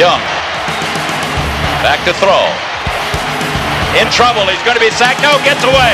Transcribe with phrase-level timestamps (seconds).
[0.00, 0.24] Young.
[1.84, 2.48] Back to throw.
[4.00, 4.48] In trouble.
[4.48, 5.20] He's going to be sacked.
[5.20, 5.92] No, gets away.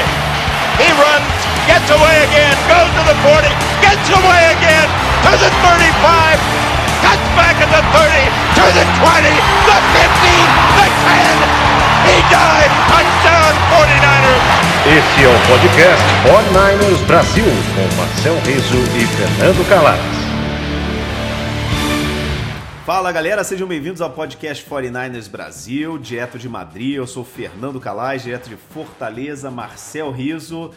[0.78, 1.26] He runs,
[1.66, 3.50] gets away again, goes to the 40,
[3.82, 4.86] gets away again
[5.26, 6.38] to the 35,
[7.02, 8.14] cuts back at the 30,
[8.54, 9.26] to the 20,
[9.66, 10.06] the 15,
[10.78, 11.66] the 10.
[12.06, 12.70] He died.
[12.86, 14.46] Touchdown 49ers.
[14.86, 20.15] Esse é o podcast 49ers Brasil com Marcel Riso e Fernando Calais.
[22.86, 26.94] Fala galera, sejam bem-vindos ao podcast 49ers Brasil, direto de Madrid.
[26.94, 30.70] Eu sou Fernando Calais, direto de Fortaleza, Marcel Riso.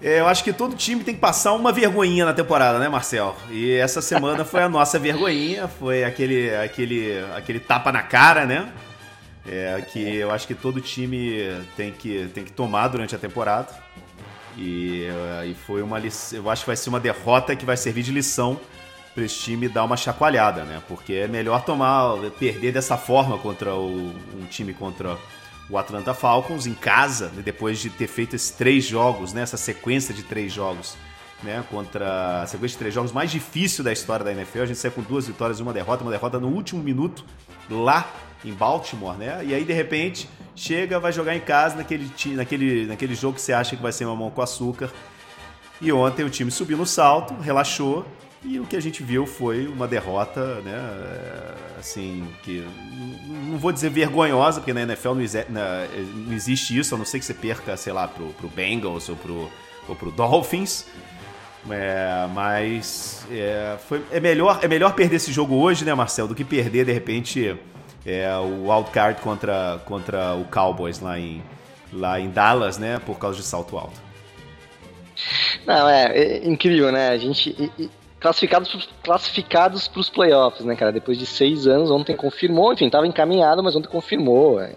[0.00, 3.34] É, eu acho que todo time tem que passar uma vergonhinha na temporada, né, Marcel?
[3.50, 8.72] E essa semana foi a nossa vergonhinha, foi aquele, aquele, aquele tapa na cara, né?
[9.44, 13.74] É, que eu acho que todo time tem que, tem que tomar durante a temporada.
[14.56, 15.08] E,
[15.44, 15.98] e foi uma
[16.32, 18.60] eu acho que vai ser uma derrota que vai servir de lição
[19.16, 20.82] para esse time dar uma chacoalhada, né?
[20.86, 25.16] Porque é melhor tomar, perder dessa forma contra o, um time contra
[25.70, 27.42] o Atlanta Falcons em casa, né?
[27.42, 29.40] depois de ter feito esses três jogos, né?
[29.40, 30.98] Essa sequência de três jogos,
[31.42, 31.64] né?
[31.70, 34.60] Contra a sequência de três jogos mais difícil da história da NFL.
[34.60, 37.24] A gente saiu com duas vitórias e uma derrota, uma derrota no último minuto
[37.70, 38.12] lá
[38.44, 39.42] em Baltimore, né?
[39.46, 43.54] E aí de repente chega, vai jogar em casa naquele, naquele, naquele jogo que você
[43.54, 44.90] acha que vai ser uma mão com açúcar.
[45.80, 48.04] E ontem o time subiu no salto, relaxou
[48.44, 50.72] e o que a gente viu foi uma derrota, né?
[50.72, 52.64] É, assim, que
[53.50, 57.34] não vou dizer vergonhosa, porque na NFL não, existe, isso, a não ser que você
[57.34, 59.50] perca, sei lá, pro, pro Bengals ou pro,
[59.88, 60.86] ou pro Dolphins.
[61.68, 66.34] É, mas é, foi, é, melhor, é melhor perder esse jogo hoje, né, Marcel, do
[66.34, 67.58] que perder, de repente,
[68.04, 71.42] é, o wildcard contra, contra o Cowboys lá em,
[71.92, 74.00] lá em Dallas, né, por causa de salto alto.
[75.66, 77.08] Não, é, é incrível, né?
[77.08, 77.56] A gente
[78.20, 80.92] classificados classificados para os playoffs, né, cara?
[80.92, 84.60] Depois de seis anos, ontem confirmou, enfim, estava encaminhado, mas ontem confirmou.
[84.60, 84.74] É,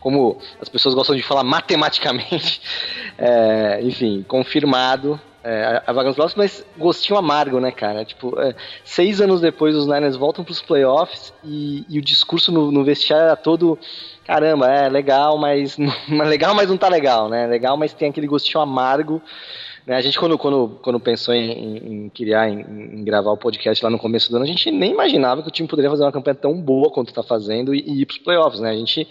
[0.00, 2.60] como as pessoas gostam de falar matematicamente,
[3.18, 8.02] é, enfim, confirmado é, a vaga nos playoffs, mas gostinho amargo, né, cara?
[8.04, 12.50] Tipo, é, seis anos depois os Niners voltam para os playoffs e, e, o discurso
[12.50, 13.78] no, no vestiário era todo
[14.24, 15.76] caramba, é legal, mas
[16.08, 17.46] não, legal, mas não tá legal, né?
[17.46, 19.20] Legal, mas tem aquele gostinho amargo.
[19.86, 19.96] Né?
[19.96, 23.90] A gente, quando, quando, quando pensou em, em criar, em, em, gravar o podcast lá
[23.90, 26.34] no começo do ano, a gente nem imaginava que o time poderia fazer uma campanha
[26.34, 28.70] tão boa quanto está fazendo e, e ir para os playoffs, né?
[28.70, 29.06] A gente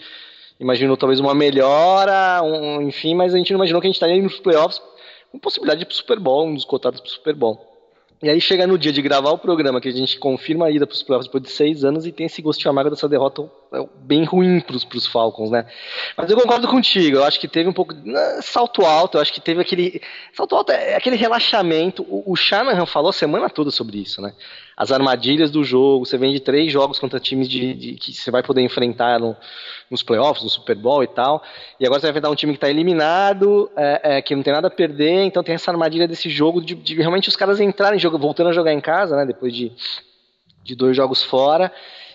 [0.58, 4.16] imaginou talvez uma melhora, um, enfim, mas a gente não imaginou que a gente estaria
[4.16, 4.82] indo para os playoffs
[5.30, 7.74] com possibilidade de ir para o Super Bowl, um dos cotados para o Super Bowl.
[8.22, 10.86] E aí chega no dia de gravar o programa, que a gente confirma a ida
[10.86, 13.50] para os playoffs depois de seis anos e tem esse gostinho amargo dessa derrota
[13.96, 15.66] bem ruim para os Falcons, né?
[16.16, 19.22] Mas eu concordo contigo, eu acho que teve um pouco de né, salto alto, eu
[19.22, 20.00] acho que teve aquele
[20.32, 22.02] salto alto, é aquele relaxamento.
[22.08, 24.32] O, o Shanahan falou a semana toda sobre isso, né?
[24.76, 28.30] As armadilhas do jogo, você vem de três jogos contra times de, de que você
[28.30, 29.36] vai poder enfrentar no,
[29.90, 31.42] nos playoffs, no Super Bowl e tal.
[31.78, 34.52] E agora você vai enfrentar um time que está eliminado, é, é, que não tem
[34.52, 38.00] nada a perder, então tem essa armadilha desse jogo de, de realmente os caras entrarem,
[38.18, 39.24] voltando a jogar em casa, né?
[39.24, 39.70] Depois de,
[40.64, 41.72] de dois jogos fora.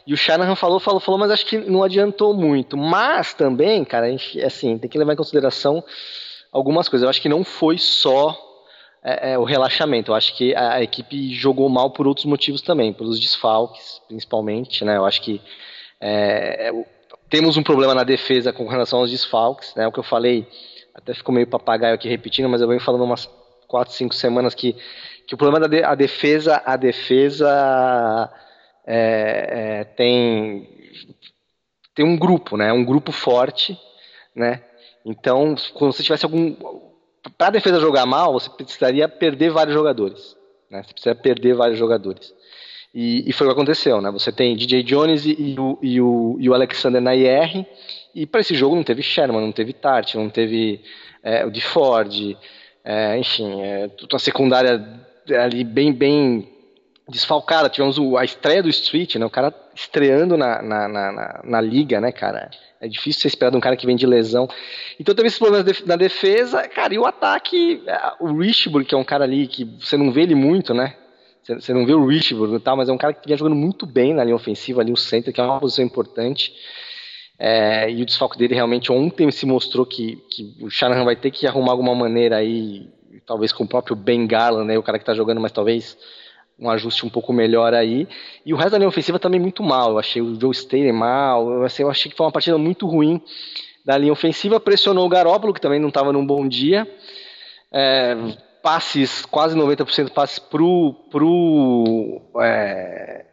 [0.09, 2.75] E o Shanahan falou, falou, falou, mas acho que não adiantou muito.
[2.75, 5.84] Mas também, cara, a gente, assim, tem que levar em consideração
[6.52, 7.03] algumas coisas.
[7.03, 8.36] Eu acho que não foi só
[9.03, 10.09] é, é, o relaxamento.
[10.09, 14.84] Eu acho que a, a, equipe jogou mal por outros motivos também, pelos desfalques, principalmente,
[14.84, 14.98] né?
[14.98, 15.40] Eu acho que
[16.02, 16.86] é, é
[17.30, 19.86] temos um problema na defesa com relação aos desfalques, né?
[19.86, 20.48] O que eu falei,
[20.96, 23.30] até ficou meio papagaio aqui repetindo, mas eu venho falando umas
[23.68, 24.75] quatro, cinco semanas que,
[25.28, 28.34] que o problema da de, a defesa, a defesa
[28.92, 30.68] é, é, tem
[31.94, 32.74] tem um grupo, né?
[32.74, 33.78] Um grupo forte,
[34.36, 34.64] né?
[35.06, 36.56] Então, quando você tivesse algum
[37.38, 40.36] para a defesa jogar mal, você precisaria perder vários jogadores,
[40.72, 40.82] né?
[40.82, 42.34] Você precisa perder vários jogadores.
[42.96, 44.10] E, e, foi o que aconteceu, né?
[44.10, 47.64] Você tem DJ Jones e, o, e, o, e o Alexander na IR,
[48.16, 50.82] e para esse jogo não teve Sherman, não teve Tart, não teve
[51.22, 52.36] é, o de Ford,
[52.84, 54.84] é, enfim, é, a secundária
[55.38, 56.59] ali bem, bem
[57.10, 57.70] desfalcada.
[57.70, 59.26] Tivemos o, a estreia do Street, né?
[59.26, 62.50] O cara estreando na, na, na, na, liga, né, cara?
[62.80, 64.48] É difícil você esperar de um cara que vem de lesão.
[65.00, 68.98] Então teve esses problemas na defesa, cara, e o ataque, é, o Richburg, que é
[68.98, 70.96] um cara ali que você não vê ele muito, né?
[71.44, 73.86] Você não vê o Richburg e tal, mas é um cara que vinha jogando muito
[73.86, 76.54] bem na linha ofensiva, ali o center, que é uma posição importante.
[77.40, 81.32] É, e o desfalque dele realmente ontem se mostrou que, que o Shanahan vai ter
[81.32, 82.88] que arrumar alguma maneira aí,
[83.26, 85.98] talvez com o próprio Ben Garland, né, o cara que está jogando, mas talvez
[86.60, 88.08] um ajuste um pouco melhor aí.
[88.46, 89.92] E o resto da linha ofensiva também muito mal.
[89.92, 92.86] Eu achei o Joe Staley mal, eu, assim, eu achei que foi uma partida muito
[92.86, 93.22] ruim
[93.86, 94.60] da linha ofensiva.
[94.60, 96.88] Pressionou o Garópolo, que também não estava num bom dia.
[97.72, 98.16] É,
[98.62, 103.26] passes, quase 90% passes pro, pro, é,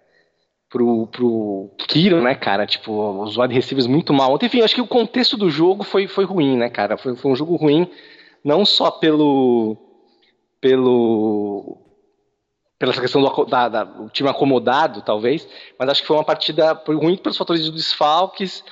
[0.71, 2.67] pro, pro Kiro, né, cara?
[2.67, 4.39] Tipo, os wide receivers muito mal.
[4.41, 6.97] Enfim, acho que o contexto do jogo foi, foi ruim, né, cara?
[6.97, 7.91] Foi, foi um jogo ruim,
[8.45, 9.77] não só pelo.
[10.61, 11.86] pelo.
[12.79, 17.17] Pela questão do da, da, time acomodado, talvez, mas acho que foi uma partida ruim
[17.17, 18.63] pelos fatores dos desfalques.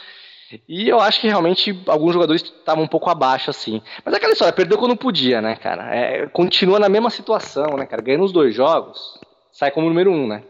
[0.69, 3.83] E eu acho que realmente alguns jogadores estavam um pouco abaixo, assim.
[4.05, 5.95] Mas é aquela história, perdeu quando podia, né, cara?
[5.95, 8.03] É, continua na mesma situação, né, cara?
[8.03, 9.19] Ganhando os dois jogos,
[9.51, 10.45] sai como número um, né?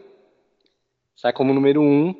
[1.15, 2.13] sai como número um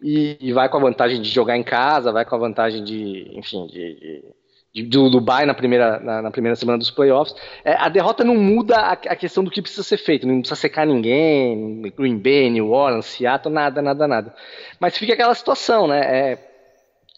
[0.00, 3.30] e, e, vai com a vantagem de jogar em casa, vai com a vantagem de,
[3.36, 4.34] enfim, de, de, de
[4.80, 7.34] do Dubai na primeira, na, na, primeira semana dos playoffs.
[7.62, 10.58] É, a derrota não muda a, a, questão do que precisa ser feito, não precisa
[10.58, 14.34] secar ninguém, Green Bay, New Orleans, Seattle, nada, nada, nada.
[14.80, 16.00] Mas fica aquela situação, né?
[16.00, 16.38] É,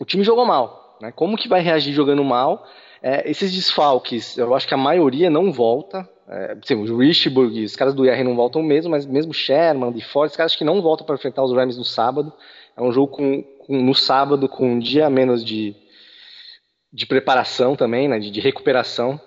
[0.00, 1.12] o time jogou mal, né?
[1.12, 2.66] Como que vai reagir jogando mal?
[3.00, 7.76] É, esses desfalques, eu acho que a maioria não volta, é, sim, o Richburg, os
[7.76, 10.80] caras do IR não voltam mesmo, mas mesmo Sherman, de Ford, os caras que não
[10.80, 12.32] voltam para enfrentar os Rams no sábado.
[12.76, 15.76] É um jogo com, com, no sábado com um dia a menos de,
[16.94, 19.20] de preparação também, né, de, de recuperação.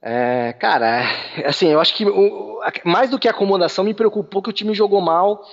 [0.00, 1.02] É, cara,
[1.44, 4.72] assim, eu acho que o, mais do que a acomodação me preocupou que o time
[4.72, 5.44] jogou mal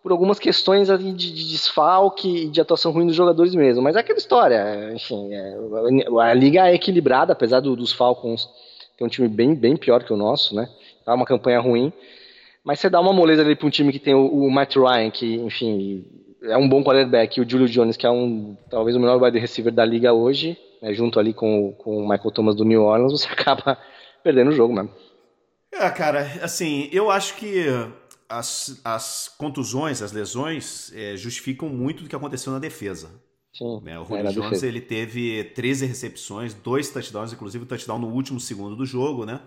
[0.00, 3.82] por algumas questões de, de desfalque e de atuação ruim dos jogadores mesmo.
[3.82, 5.56] Mas é aquela história, enfim, é,
[6.22, 8.48] a, liga é equilibrada, apesar do, dos Falcons
[8.96, 10.68] tem um time bem, bem pior que o nosso, né?
[11.04, 11.92] Tá uma campanha ruim.
[12.64, 15.10] Mas você dá uma moleza ali para um time que tem o, o, Matt Ryan,
[15.10, 16.04] que, enfim,
[16.44, 19.38] é um bom quarterback, e o Julio Jones, que é um talvez o melhor wide
[19.38, 23.12] receiver da liga hoje, né, junto ali com, com o Michael Thomas do New Orleans,
[23.12, 23.78] você acaba
[24.22, 24.90] perdendo o jogo mesmo.
[25.72, 27.66] É, cara, assim, eu acho que
[28.28, 33.10] as, as contusões, as lesões, é, justificam muito do que aconteceu na defesa.
[33.52, 33.98] Sim, né?
[33.98, 38.76] O Julio Jones ele teve 13 recepções, dois touchdowns, inclusive o touchdown no último segundo
[38.76, 39.40] do jogo, né?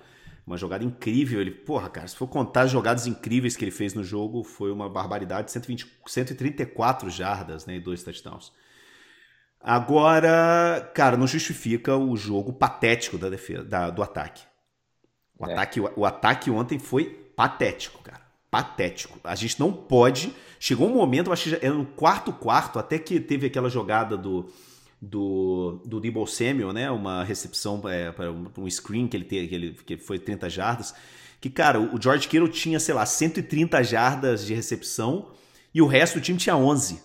[0.48, 1.40] Uma jogada incrível.
[1.40, 4.72] Ele, porra, cara, se for contar as jogadas incríveis que ele fez no jogo, foi
[4.72, 5.52] uma barbaridade.
[5.52, 7.76] 120, 134 jardas, né?
[7.76, 8.52] E dois touchdowns.
[9.60, 14.44] Agora, cara, não justifica o jogo patético da defesa, da, do ataque.
[15.38, 15.54] O, é.
[15.54, 15.80] ataque.
[15.80, 18.22] o, o ataque ontem foi patético, cara.
[18.50, 19.20] Patético.
[19.24, 23.20] A gente não pode Chegou um momento, acho que era no quarto quarto, até que
[23.20, 24.52] teve aquela jogada do
[25.02, 26.92] do, do Debo Samuel, né?
[26.92, 30.94] Uma recepção é, para um screen que ele, teve, que ele que foi 30 jardas.
[31.40, 35.30] Que, cara, o George Kittle tinha, sei lá, 130 jardas de recepção
[35.74, 37.02] e o resto do time tinha 11.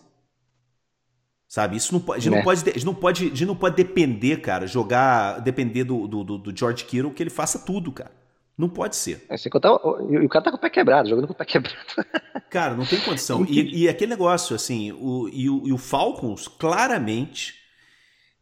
[1.55, 1.77] Sabe?
[1.77, 2.19] Isso não pode.
[2.19, 2.43] A gente, não, né?
[2.43, 5.39] pode, a gente, não, pode, a gente não pode depender, cara, jogar.
[5.41, 8.11] Depender do, do, do George Kittle que ele faça tudo, cara.
[8.59, 9.25] Não pode ser.
[9.29, 11.77] É, contar, o, o cara tá com o pé quebrado, jogando com o pé quebrado.
[12.51, 13.47] Cara, não tem condição.
[13.49, 17.55] e, e, aquele negócio, assim, o, e, o, e o Falcons, claramente,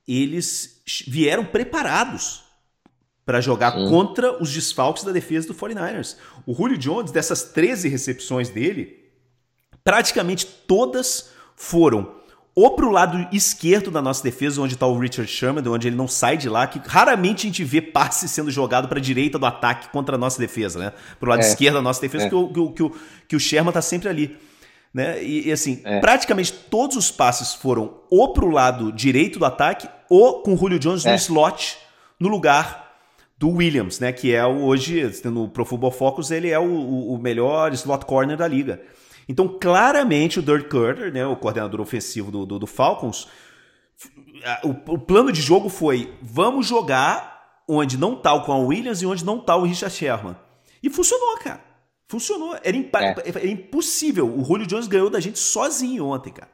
[0.09, 2.43] eles vieram preparados
[3.26, 3.91] para jogar Sim.
[3.91, 6.17] contra os desfalques da defesa do 49ers.
[6.47, 9.05] O Julio Jones, dessas 13 recepções dele,
[9.85, 12.22] praticamente todas foram
[12.54, 16.06] ou pro lado esquerdo da nossa defesa, onde está o Richard Sherman, onde ele não
[16.06, 19.46] sai de lá, que raramente a gente vê passe sendo jogado para a direita do
[19.46, 20.93] ataque contra a nossa defesa, né?
[21.19, 21.49] Pro lado é.
[21.49, 22.28] esquerdo da nossa defesa, é.
[22.28, 22.93] que, o, que, o, que, o,
[23.28, 24.37] que o Sherman tá sempre ali.
[24.93, 25.22] Né?
[25.25, 26.00] E, e assim, é.
[26.00, 30.78] praticamente todos os passes foram ou pro lado direito do ataque, ou com o Julio
[30.78, 31.14] Jones no é.
[31.14, 31.78] slot,
[32.20, 32.93] no lugar
[33.38, 34.12] do Williams, né?
[34.12, 38.37] Que é o, hoje, no Pro Football Focus, ele é o, o melhor slot corner
[38.37, 38.82] da liga.
[39.29, 43.29] Então, claramente, o Dirk Carter, né, o coordenador ofensivo do, do, do Falcons,
[44.64, 49.07] o, o, plano de jogo foi: vamos jogar onde não tá o Quan Williams e
[49.07, 50.37] onde não tá o Richard Sherman.
[50.83, 51.62] E funcionou, cara.
[52.09, 52.59] Funcionou.
[52.62, 53.14] Era, imp é.
[53.25, 54.29] era impossível.
[54.29, 56.50] O Julio Jones ganhou da gente sozinho ontem, cara.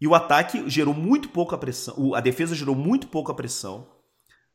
[0.00, 2.14] E o ataque gerou muito pouca pressão.
[2.14, 3.88] A defesa gerou muito pouca pressão.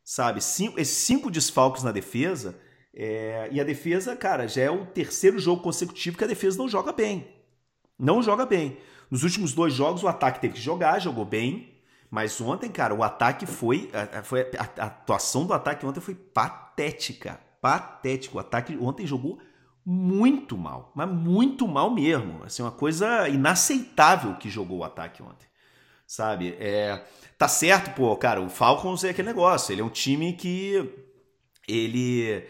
[0.04, 0.42] Sabe?
[0.42, 2.60] Cinco, esses cinco desfalques na defesa
[2.94, 6.68] é, e a defesa, cara, já é o terceiro jogo consecutivo que a defesa não
[6.68, 7.28] joga bem.
[7.98, 8.78] Não joga bem.
[9.10, 11.80] Nos últimos dois jogos, o ataque teve que jogar, jogou bem.
[12.10, 13.90] Mas ontem, cara, o ataque foi.
[13.94, 17.40] A, foi a, a atuação do ataque ontem foi patética.
[17.62, 18.38] Patético.
[18.38, 19.40] O ataque ontem jogou
[19.86, 20.92] muito mal.
[20.94, 22.44] Mas muito mal mesmo.
[22.44, 25.48] Assim, uma coisa inaceitável que jogou o ataque ontem.
[26.06, 26.58] Sabe?
[26.60, 27.06] É,
[27.38, 29.72] tá certo, pô, cara, o Falcons é aquele negócio.
[29.72, 30.94] Ele é um time que.
[31.66, 32.46] Ele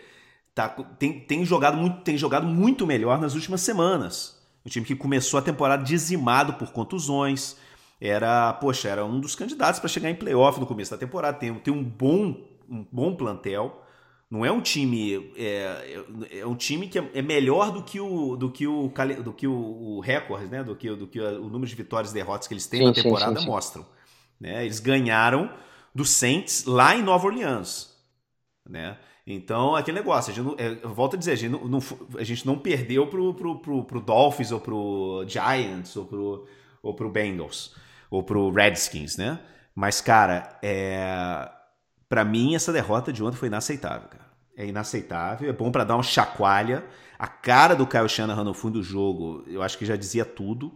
[0.53, 4.39] tá, tem, tem, jogado muito, tem jogado muito melhor nas últimas semanas.
[4.65, 7.55] O time que começou a temporada dizimado por contusões,
[7.99, 11.37] era, poxa, era um dos candidatos para chegar em playoff no começo da temporada.
[11.37, 13.83] Tem, tem um bom um bom plantel.
[14.29, 18.37] Não é um time é, é um time que é, é melhor do que o
[18.37, 18.89] do que o
[19.23, 20.63] do que o, o recorde, né?
[20.63, 22.93] Do que do que o número de vitórias e derrotas que eles têm sim, na
[22.93, 23.85] temporada sim, sim, mostram.
[24.39, 24.63] Né?
[24.63, 25.51] Eles ganharam
[25.93, 27.95] do Saints lá em Nova Orleans,
[28.67, 28.97] né?
[29.25, 31.79] Então, aquele negócio, a gente não, é, volto a dizer, a gente não, não,
[32.17, 36.47] a gente não perdeu pro, pro, pro, pro Dolphins ou pro Giants ou pro,
[36.81, 37.75] ou pro Bengals
[38.09, 39.39] ou pro Redskins, né?
[39.73, 41.49] Mas, cara, é...
[42.09, 44.25] para mim essa derrota de ontem foi inaceitável, cara.
[44.57, 46.83] É inaceitável, é bom para dar uma chacoalha.
[47.17, 50.73] A cara do Kyle Shanahan no fundo do jogo, eu acho que já dizia tudo.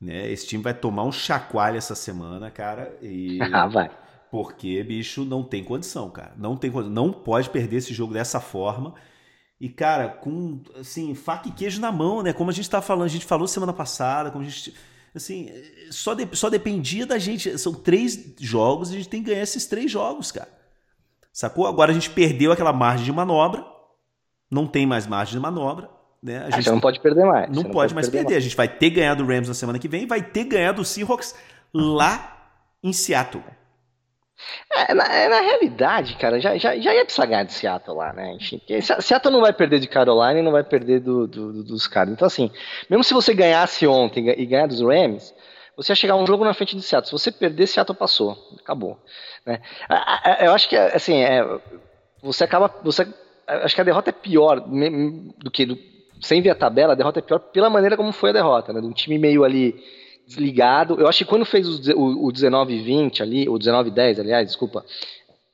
[0.00, 0.30] Né?
[0.30, 2.96] Esse time vai tomar um chacoalho essa semana, cara.
[3.02, 3.40] E...
[3.52, 3.90] ah, vai.
[4.32, 6.32] Porque, bicho, não tem condição, cara.
[6.38, 6.94] Não tem condição.
[6.94, 8.94] Não pode perder esse jogo dessa forma.
[9.60, 12.32] E, cara, com, assim, faca e queijo na mão, né?
[12.32, 14.74] Como a gente tá falando, a gente falou semana passada, como a gente.
[15.14, 15.50] Assim,
[15.90, 17.58] só, de, só dependia da gente.
[17.58, 20.48] São três jogos e a gente tem que ganhar esses três jogos, cara.
[21.30, 21.66] Sacou?
[21.66, 23.62] Agora a gente perdeu aquela margem de manobra.
[24.50, 25.90] Não tem mais margem de manobra.
[26.22, 26.38] Né?
[26.38, 27.48] A gente não pode perder mais.
[27.48, 28.28] Não, não pode, pode, mais perder.
[28.28, 28.36] perder.
[28.38, 30.80] A gente vai ter ganhado o Rams na semana que vem e vai ter ganhado
[30.80, 31.34] o Seahawks
[31.74, 32.48] lá
[32.82, 33.44] em Seattle.
[34.70, 38.12] É, na, é, na, realidade, cara, já, já, já ia precisar ganhar de Seattle lá,
[38.12, 38.36] né?
[39.00, 42.12] Seattle não vai perder de Carolina e não vai perder do, do, dos caras.
[42.12, 42.50] Então, assim,
[42.88, 45.34] mesmo se você ganhasse ontem e ganhar dos Rams,
[45.76, 47.06] você ia chegar um jogo na frente de Seattle.
[47.06, 48.36] Se você perder, Seattle passou.
[48.60, 48.98] Acabou.
[49.44, 49.60] Né?
[50.40, 51.44] Eu acho que, assim, é,
[52.22, 52.74] você acaba.
[52.82, 53.06] Você,
[53.46, 55.66] acho que a derrota é pior do que.
[55.66, 55.78] Do,
[56.20, 58.80] sem ver a tabela, a derrota é pior pela maneira como foi a derrota, né?
[58.80, 59.74] De um time meio ali
[60.26, 60.96] desligado.
[60.98, 64.84] Eu acho que quando fez o, o, o 19-20 ali, o 19-10, aliás, desculpa,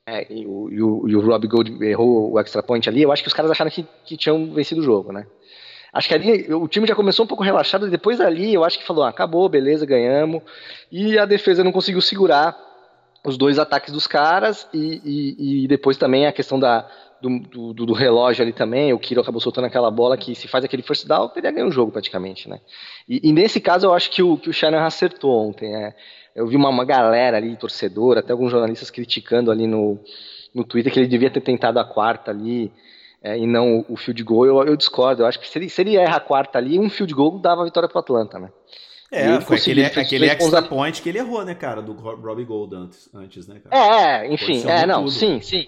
[0.07, 3.11] é, e, o, e, o, e o Rob Gold errou o extra point ali, eu
[3.11, 5.25] acho que os caras acharam que, que tinham vencido o jogo, né?
[5.91, 8.77] Acho que ali o time já começou um pouco relaxado, e depois ali eu acho
[8.77, 10.43] que falou: ah, acabou, beleza, ganhamos.
[10.91, 12.55] E a defesa não conseguiu segurar
[13.23, 16.87] os dois ataques dos caras, e, e, e depois também a questão da,
[17.21, 20.63] do, do, do, relógio ali também, o Kiro acabou soltando aquela bola que se faz
[20.63, 22.59] aquele first down, teria ganho o jogo praticamente, né?
[23.07, 25.93] E, e, nesse caso eu acho que o, que o Shannon acertou ontem, é,
[26.35, 29.99] eu vi uma, uma galera ali, torcedor, até alguns jornalistas criticando ali no,
[30.53, 32.71] no Twitter que ele devia ter tentado a quarta ali,
[33.21, 35.81] é, e não o field goal, eu, eu, discordo, eu acho que se ele, se
[35.81, 38.49] ele erra a quarta ali, um field goal dava a vitória pro Atlanta, né?
[39.11, 43.09] É, foi aquele, aquele extra point que ele errou, né, cara, do Robbie Gold antes,
[43.13, 43.75] antes né, cara?
[43.75, 45.11] É, enfim, é, não, tudo.
[45.11, 45.67] sim, sim.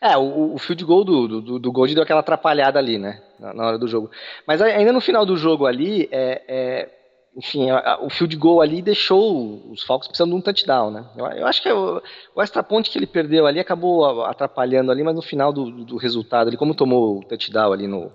[0.00, 3.20] É, o, o field goal do, do, do Gold deu aquela atrapalhada ali, né?
[3.38, 4.10] Na, na, hora do jogo.
[4.46, 6.88] Mas ainda no final do jogo ali, é, é
[7.36, 11.04] enfim, a, a, o field goal ali deixou os Falcons precisando de um touchdown, né?
[11.16, 12.02] Eu, eu acho que o,
[12.34, 15.96] o extra point que ele perdeu ali acabou atrapalhando ali, mas no final do, do
[15.96, 18.10] resultado, ele como tomou o touchdown ali no,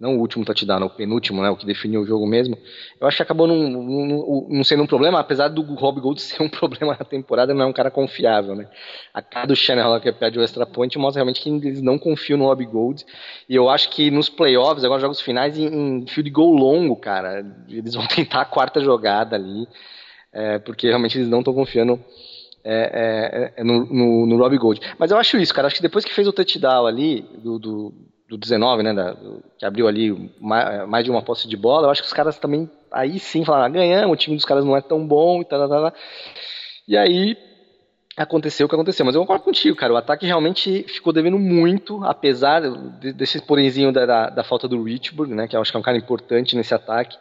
[0.00, 2.56] não o último touchdown, o penúltimo, né, o que definiu o jogo mesmo,
[2.98, 6.96] eu acho que acabou não sendo um problema, apesar do Rob Gold ser um problema
[6.98, 8.66] na temporada, não é um cara confiável, né.
[9.12, 12.38] A cara do Shannon que perde o extra point mostra realmente que eles não confiam
[12.38, 13.04] no Rob Gold,
[13.46, 17.44] e eu acho que nos playoffs, agora jogos finais, em, em field goal longo, cara,
[17.68, 19.68] eles vão tentar a quarta jogada ali,
[20.32, 22.02] é, porque realmente eles não estão confiando
[22.64, 24.80] é, é, é, no, no, no Rob Gold.
[24.98, 27.94] Mas eu acho isso, cara, acho que depois que fez o touchdown ali, do, do
[28.30, 29.16] do 19, né, da,
[29.58, 32.38] que abriu ali mais, mais, de uma posse de bola, eu acho que os caras
[32.38, 35.44] também, aí sim, falaram, ah, ganhamos, o time dos caras não é tão bom e
[35.44, 35.92] tal, tal, tal.
[36.86, 37.36] E aí
[38.16, 39.04] aconteceu o que aconteceu.
[39.04, 44.06] Mas eu concordo contigo, cara, o ataque realmente ficou devendo muito, apesar desse porenzinho da,
[44.06, 46.72] da, da falta do Richburg, né, que eu acho que é um cara importante nesse
[46.72, 47.18] ataque.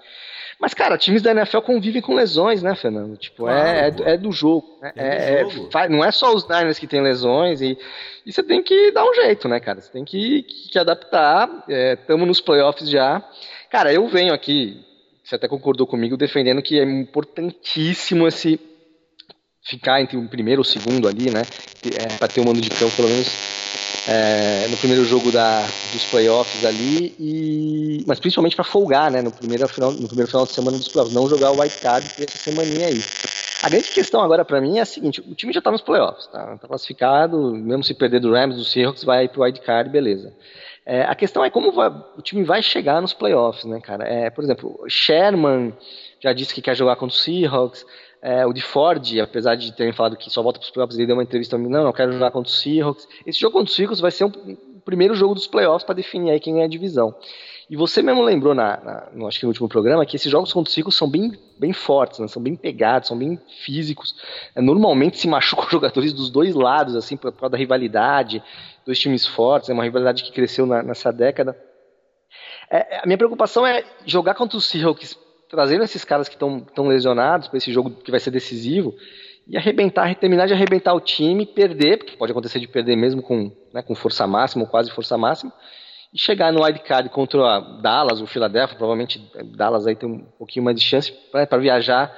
[0.59, 3.15] Mas, cara, times da NFL convivem com lesões, né, Fernando?
[3.15, 4.77] Tipo, claro, é, é, é, do jogo.
[4.81, 4.91] Né?
[4.95, 5.69] É, do é, jogo.
[5.89, 7.77] não é só os Niners que tem lesões e,
[8.25, 9.79] e você tem que dar um jeito, né, cara?
[9.79, 11.63] Você tem que, que, que adaptar.
[11.67, 13.23] Estamos é, nos playoffs já.
[13.69, 14.83] Cara, eu venho aqui,
[15.23, 18.59] você até concordou comigo, defendendo que é importantíssimo esse
[19.63, 21.43] ficar entre o primeiro e o segundo ali, né?
[21.85, 23.58] É, para ter um mando de campo, pelo menos
[24.07, 29.31] é, no primeiro jogo da, dos playoffs ali, e, mas principalmente para folgar, né, no
[29.31, 32.37] primeiro, final, no primeiro final de semana dos playoffs, não jogar o white card essa
[32.37, 33.01] semaninha aí.
[33.61, 36.27] A grande questão agora para mim é a seguinte, o time já tá nos playoffs,
[36.27, 40.33] tá, tá classificado, mesmo se perder do Rams, do Seahawks, vai pro white card, beleza.
[40.85, 44.05] É, a questão é como vai, o time vai chegar nos playoffs, né, cara?
[44.05, 45.73] É, por exemplo, Sherman
[46.19, 47.85] já disse que quer jogar contra o Seahawks,
[48.21, 51.07] é, o de Ford, apesar de terem falado que só volta para os playoffs, ele
[51.07, 53.07] deu uma entrevista não, não quero jogar contra o Seahawks.
[53.25, 56.31] Esse jogo contra o Seahawks vai ser um, o primeiro jogo dos playoffs para definir
[56.31, 57.15] aí quem ganha a divisão.
[57.69, 60.51] E você mesmo lembrou, na, na, no, acho que no último programa, que esses jogos
[60.51, 62.27] contra o Seahawks são bem, bem fortes, né?
[62.27, 64.15] são bem pegados, são bem físicos.
[64.55, 68.43] É, normalmente se machucam jogadores dos dois lados, assim, por causa da rivalidade,
[68.85, 71.55] dois times fortes, é uma rivalidade que cresceu na, nessa década.
[72.71, 75.17] É, a minha preocupação é jogar contra o Seahawks
[75.49, 78.95] trazendo esses caras que estão lesionados para esse jogo que vai ser decisivo
[79.47, 83.51] e arrebentar, terminar de arrebentar o time, perder, porque pode acontecer de perder mesmo com,
[83.73, 85.51] né, com força máxima ou quase força máxima,
[86.13, 89.19] e chegar no wildcard contra Dallas, o Philadelphia, provavelmente
[89.55, 92.15] Dallas aí tem um pouquinho mais de chance para viajar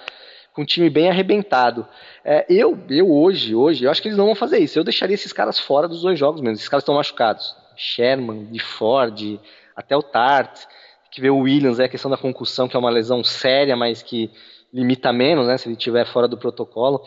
[0.53, 1.87] com um time bem arrebentado.
[2.23, 4.77] É, eu, eu hoje, hoje, eu acho que eles não vão fazer isso.
[4.77, 6.55] Eu deixaria esses caras fora dos dois jogos mesmo.
[6.55, 7.55] Esses caras estão machucados.
[7.75, 9.39] Sherman, de Ford,
[9.75, 10.65] até o Tart,
[11.11, 14.01] que vê o Williams, é a questão da concussão, que é uma lesão séria, mas
[14.01, 14.31] que
[14.73, 17.01] limita menos, né, se ele estiver fora do protocolo.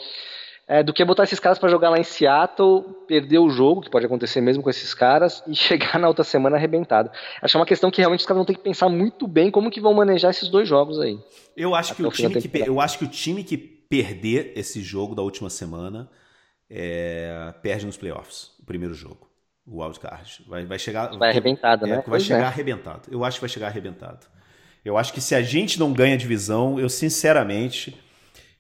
[0.66, 3.90] É, do que botar esses caras para jogar lá em Seattle, perder o jogo, que
[3.90, 7.10] pode acontecer mesmo com esses caras, e chegar na outra semana arrebentado.
[7.42, 9.50] Acho que é uma questão que realmente os caras vão ter que pensar muito bem
[9.50, 11.18] como que vão manejar esses dois jogos aí.
[11.56, 15.14] Eu acho, que o, time que, eu acho que o time que perder esse jogo
[15.14, 16.10] da última semana
[16.70, 19.33] é, perde nos playoffs, o primeiro jogo.
[19.66, 20.44] O wildcard.
[20.46, 21.16] Vai, vai chegar.
[21.16, 21.94] Vai arrebentado, é, né?
[21.96, 22.46] Vai pois chegar é.
[22.46, 23.08] arrebentado.
[23.10, 24.26] Eu acho que vai chegar arrebentado.
[24.84, 27.98] Eu acho que se a gente não ganha divisão, eu sinceramente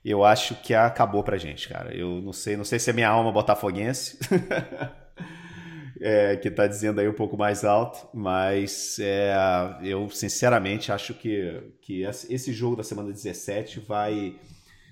[0.04, 1.94] eu acho que acabou pra gente, cara.
[1.94, 4.18] Eu não sei, não sei se é minha alma botafoguense.
[5.98, 9.34] é, que tá dizendo aí um pouco mais alto, mas é,
[9.82, 14.36] eu sinceramente acho que, que esse jogo da semana 17 vai.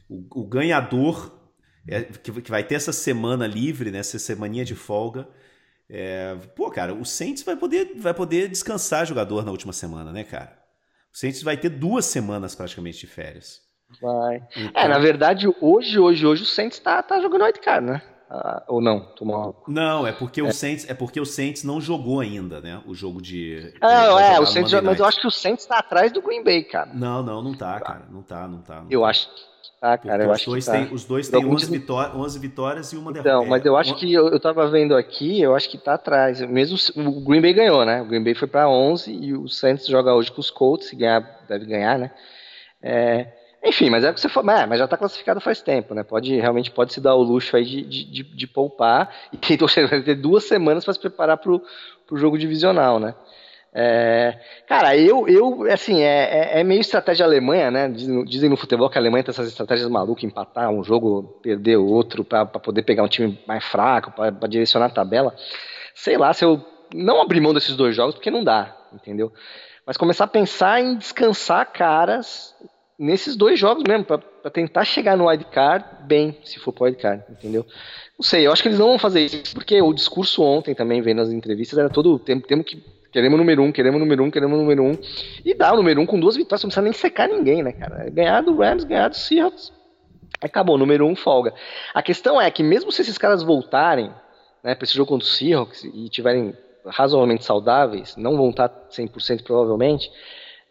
[0.09, 1.39] O, o ganhador
[1.87, 5.29] é, que, que, vai ter essa semana livre, né, essa semaninha de folga.
[5.95, 10.25] É, pô, cara, o Saints vai poder, vai poder descansar jogador na última semana, né,
[10.25, 10.59] cara?
[11.13, 13.61] O Saints vai ter duas semanas praticamente de férias.
[14.01, 14.43] Vai.
[14.57, 14.83] Então...
[14.83, 18.03] É, na verdade, hoje, hoje, hoje o Saints tá, tá jogando wildcard, né?
[18.31, 19.01] Ah, ou não?
[19.15, 19.63] Tomou...
[19.69, 20.45] Não, é porque, é.
[20.45, 22.83] O Saints, é porque o Saints não jogou ainda, né?
[22.87, 23.75] O jogo de.
[23.79, 26.65] Ah, é, o Saints, mas eu acho que o Saints tá atrás do Green Bay,
[26.65, 26.91] cara.
[26.95, 28.07] Não, não, não tá, cara.
[28.11, 28.81] Não tá, não tá.
[28.81, 29.09] Não eu tá.
[29.09, 29.29] acho
[29.83, 30.23] tá, cara.
[30.23, 30.79] eu acho dois que tá.
[30.79, 33.33] Tem, os dois têm 11, vitórias, 11 vitórias e uma derrota.
[33.33, 36.41] Não, mas eu acho que eu, eu tava vendo aqui, eu acho que tá atrás.
[36.43, 38.01] Mesmo o Green Bay ganhou, né?
[38.01, 40.95] O Green Bay foi pra 11 e o Saints joga hoje com os Colts, se
[40.95, 42.13] ganhar, deve ganhar, né?
[42.81, 43.27] É.
[43.65, 46.03] Enfim, mas é o que você falou, é, mas já está classificado faz tempo, né?
[46.03, 49.57] Pode realmente pode se dar o luxo aí de, de, de, de poupar e tem
[49.57, 51.63] vai ter duas semanas para se preparar para o
[52.17, 53.15] jogo divisional, né?
[53.75, 54.39] É,
[54.69, 57.89] cara, eu, eu assim, é, é, é, meio estratégia Alemanha, né?
[57.89, 61.79] Dizem, dizem, no futebol que a Alemanha tem essas estratégias malucas, empatar um jogo, perder
[61.79, 65.35] o outro, para poder pegar um time mais fraco, para direcionar a tabela.
[65.95, 66.63] Sei lá, se eu
[66.95, 69.33] não abrir mão desses dois jogos, porque não dá, entendeu?
[69.87, 72.55] Mas começar a pensar em descansar caras
[72.99, 77.67] nesses dois jogos mesmo, para tentar chegar no wildcard bem, se for pro wildcard, entendeu?
[78.17, 81.03] Não sei, eu acho que eles não vão fazer isso, porque o discurso ontem também,
[81.03, 82.81] vendo as entrevistas, era todo o tempo, temos que.
[83.13, 84.99] Queremos número um, queremos número um, queremos número um.
[85.45, 88.09] E dá o número um com duas vitórias, não precisa nem secar ninguém, né, cara?
[88.11, 89.73] Ganhar do Rams, ganhar do Seahawks.
[90.41, 91.53] Acabou, número um folga.
[91.93, 94.11] A questão é que mesmo se esses caras voltarem,
[94.65, 99.43] né, pra esse jogo contra o Seahawks e tiverem razoavelmente saudáveis, não vão estar 100%
[99.43, 100.11] provavelmente,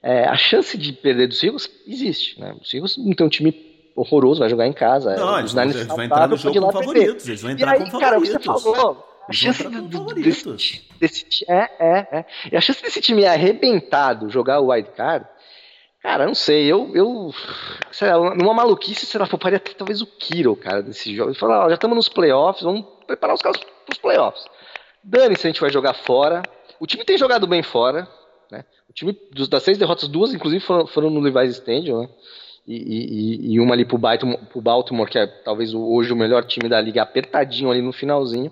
[0.02, 2.40] é, a chance de perder dos Eagles existe.
[2.40, 2.56] Né?
[2.60, 5.16] Os Eagles não tem um time horroroso, vai jogar em casa.
[5.16, 7.28] Não, eles, eles vão entrar no jogo como favoritos.
[7.28, 8.44] Eles vão entrar e aí, como cara, favoritos.
[8.44, 9.64] Você falou, a chance
[10.16, 12.26] desse, desse, é, é, é.
[12.52, 15.26] E a chance desse time arrebentado jogar o wild card,
[16.02, 17.34] cara, não sei, eu, eu
[17.92, 21.32] sei lá, numa maluquice, sei lá, pouparia talvez o Kiro, cara, desse jogo.
[21.32, 24.46] Ele falou, já estamos nos playoffs, vamos preparar os caras para os playoffs.
[25.04, 26.44] Dane-se, a gente vai jogar fora.
[26.80, 28.08] O time tem jogado bem fora,
[28.52, 28.64] né?
[28.90, 32.10] O time dos, das seis derrotas, duas inclusive foram, foram no Levi's Stadium, né?
[32.68, 36.46] E, e, e, uma ali pro Baltimore, pro Baltimore, que é talvez hoje o melhor
[36.46, 38.52] time da liga, apertadinho ali no finalzinho.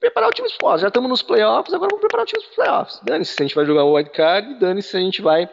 [0.00, 0.80] Preparar o time dos playoffs.
[0.80, 3.00] Já estamos nos playoffs, agora vamos preparar o time dos playoffs.
[3.04, 5.48] Dane-se se a gente vai jogar o wild card, dane-se se a gente vai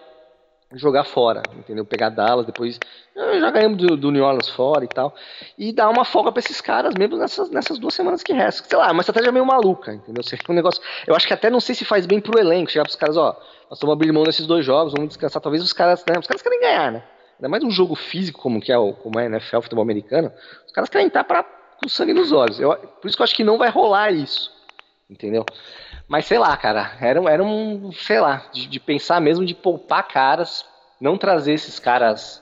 [0.74, 1.86] jogar fora, entendeu?
[1.86, 2.78] Pegar Dallas, depois
[3.16, 5.14] ah, já ganhamos do, do, New Orleans fora e tal.
[5.58, 8.68] E dar uma folga para esses caras mesmo nessas, nessas duas semanas que restam.
[8.68, 10.24] Sei lá, uma estratégia meio maluca, entendeu?
[10.50, 12.96] Um negócio, eu acho que até não sei se faz bem pro elenco, chegar pros
[12.96, 13.38] caras, ó,
[13.70, 15.42] nós estamos abrindo mão desses dois jogos, vamos descansar.
[15.42, 17.04] Talvez os caras, né, os caras querem ganhar, né?
[17.38, 20.32] Ainda mais um jogo físico como que é o como é NFL, futebol americano.
[20.66, 21.46] Os caras querem estar pra,
[21.82, 22.60] com sangue nos olhos.
[22.60, 24.52] Eu, por isso que eu acho que não vai rolar isso,
[25.10, 25.46] entendeu?
[26.08, 30.08] Mas sei lá, cara, era, era um, sei lá, de, de pensar mesmo de poupar
[30.08, 30.66] caras
[31.00, 32.42] não trazer esses caras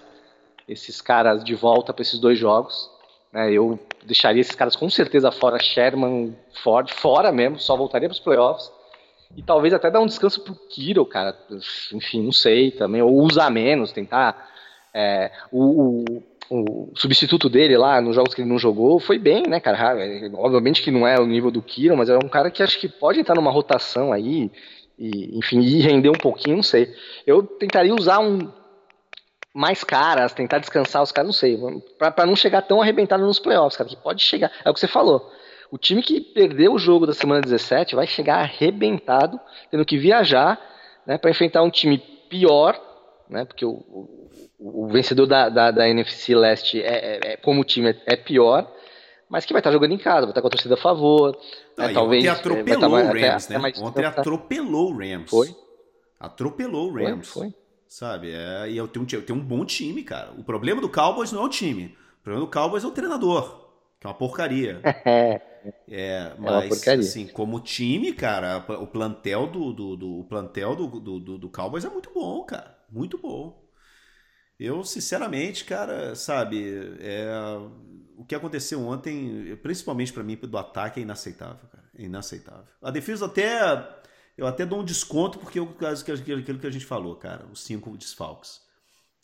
[0.67, 2.89] esses caras de volta para esses dois jogos.
[3.32, 3.52] Né?
[3.52, 8.19] Eu deixaria esses caras com certeza fora, Sherman, Ford, fora mesmo, só voltaria para os
[8.19, 8.71] playoffs.
[9.36, 11.38] E talvez até dar um descanso pro Kiro, cara.
[11.93, 13.02] Enfim, não sei também.
[13.02, 14.50] Ou usar menos, tentar.
[14.93, 19.43] É, o, o, o, substituto dele lá, nos jogos que ele não jogou, foi bem,
[19.47, 19.95] né, cara?
[20.36, 22.88] Obviamente que não é o nível do Kiro, mas é um cara que acho que
[22.88, 24.51] pode entrar numa rotação aí
[24.97, 26.93] e, enfim, ir render um pouquinho, não sei.
[27.25, 28.51] Eu tentaria usar um
[29.53, 31.58] mais caras, tentar descansar os caras, não sei,
[31.97, 34.88] para não chegar tão arrebentado nos playoffs, cara, que pode chegar, é o que você
[34.88, 35.31] falou.
[35.71, 39.39] O time que perdeu o jogo da semana 17 vai chegar arrebentado,
[39.71, 40.60] tendo que viajar,
[41.08, 41.97] né, para enfrentar um time
[42.29, 42.77] pior,
[43.29, 44.24] né, porque o,
[44.59, 48.15] o, o vencedor da, da, da, NFC Leste é, é, é como time é, é
[48.15, 48.71] pior,
[49.29, 51.37] mas que vai estar jogando em casa, vai estar com a torcida a favor.
[51.77, 53.69] Né, talvez, ontem atropelou o Rams, até, né?
[53.69, 55.29] Até ontem atropelou o Rams.
[55.29, 55.55] Foi?
[56.19, 57.27] Atropelou o Rams.
[57.27, 57.53] Foi, foi.
[57.87, 58.31] Sabe?
[58.31, 60.31] É, e eu tenho, eu tenho um bom time, cara.
[60.37, 61.95] O problema do Cowboys não é o time.
[62.23, 64.81] problema do Cowboys é o treinador, que é uma porcaria.
[65.05, 65.41] É.
[65.89, 71.37] É, mas assim, como time, cara, o plantel do, do, do o plantel do, do,
[71.39, 72.77] do Cowboys é muito bom, cara.
[72.91, 73.64] Muito bom.
[74.59, 77.29] Eu, sinceramente, cara, sabe, é,
[78.17, 81.83] o que aconteceu ontem, principalmente para mim do ataque, é inaceitável, cara.
[81.97, 82.67] É inaceitável.
[82.81, 84.03] A defesa até
[84.37, 87.61] eu até dou um desconto porque eu caso aquilo que a gente falou, cara, os
[87.63, 88.59] cinco desfalques,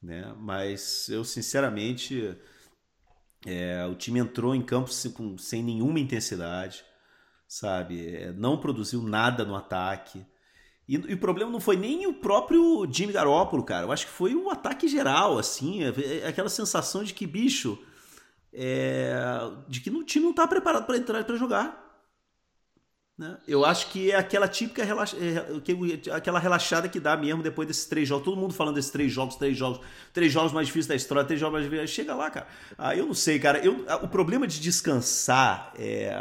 [0.02, 0.34] né?
[0.38, 2.38] Mas eu sinceramente
[3.46, 6.84] é, o time entrou em campo sem, sem nenhuma intensidade,
[7.48, 8.16] sabe?
[8.16, 10.26] É, não produziu nada no ataque.
[10.92, 13.86] E, e, o problema não foi nem o próprio Jimmy Garoppolo, cara.
[13.86, 15.86] Eu acho que foi o ataque geral, assim.
[15.86, 17.80] É, é aquela sensação de que, bicho,
[18.52, 19.14] é,
[19.70, 21.82] de que o time não está preparado para entrar para jogar.
[23.18, 23.38] Né?
[23.48, 27.86] Eu acho que é aquela típica relaxa, é, aquela relaxada que dá mesmo depois desses
[27.86, 28.26] três jogos.
[28.26, 29.80] Todo mundo falando desses três jogos, três jogos,
[30.12, 31.90] três jogos mais difíceis da história, três jogos mais difíceis.
[31.90, 32.48] Chega lá, cara.
[32.78, 33.60] Ah, eu não sei, cara.
[33.60, 36.14] Eu, o problema de descansar, é,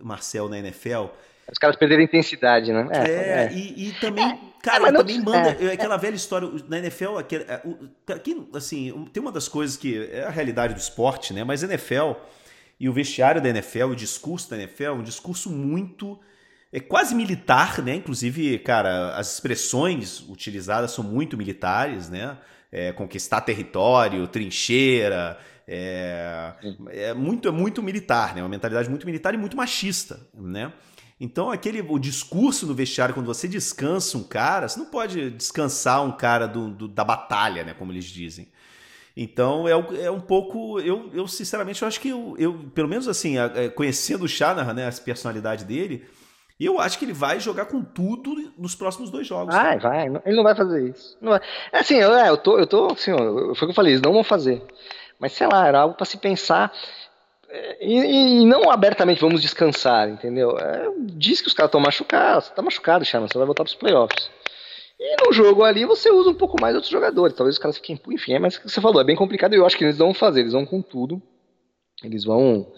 [0.00, 1.06] Marcel, na NFL.
[1.50, 2.88] Os caras perderam intensidade, né?
[2.90, 3.52] É, é, é.
[3.52, 5.56] E, e, também, é, cara, não, também manda.
[5.60, 5.72] É.
[5.72, 7.44] aquela velha história na NFL, aquele,
[8.08, 11.44] aqui, assim, tem uma das coisas que é a realidade do esporte, né?
[11.44, 12.12] Mas a NFL
[12.80, 16.18] e o vestiário da NFL, o discurso da NFL, é um discurso muito
[16.74, 17.94] é quase militar, né?
[17.94, 22.36] Inclusive, cara, as expressões utilizadas são muito militares, né?
[22.72, 26.52] É, conquistar território, trincheira, é,
[26.88, 28.42] é, muito, é muito militar, né?
[28.42, 30.72] Uma mentalidade muito militar e muito machista, né?
[31.20, 36.04] Então, aquele o discurso no vestiário, quando você descansa um cara, você não pode descansar
[36.04, 37.74] um cara do, do da batalha, né?
[37.74, 38.48] Como eles dizem.
[39.16, 39.72] Então, é,
[40.04, 40.80] é um pouco.
[40.80, 43.36] Eu, eu sinceramente, eu acho que eu, eu pelo menos assim,
[43.74, 44.88] conhecendo o Shanahan, né?
[44.88, 46.04] A personalidade dele
[46.60, 49.54] eu acho que ele vai jogar com tudo nos próximos dois jogos.
[49.54, 50.06] Vai, vai.
[50.24, 51.16] Ele não vai fazer isso.
[51.20, 51.40] Não vai.
[51.72, 54.02] É assim, eu, é, eu tô, eu tô, assim, foi o que eu falei, eles
[54.02, 54.62] não vão fazer.
[55.24, 56.70] Mas sei lá, era algo para se pensar.
[57.48, 60.54] É, e, e, não abertamente vamos descansar, entendeu?
[60.58, 64.30] É, diz que os caras estão machucados, tá machucado, Chama, você vai voltar pros playoffs.
[65.00, 67.34] E no jogo ali você usa um pouco mais outros jogadores.
[67.34, 67.98] Talvez os caras fiquem.
[68.10, 69.96] Enfim, é mais o que você falou, é bem complicado e eu acho que eles
[69.96, 71.22] vão fazer, eles vão com tudo.
[72.02, 72.70] Eles vão